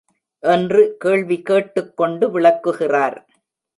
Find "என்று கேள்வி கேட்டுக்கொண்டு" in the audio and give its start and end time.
0.43-2.31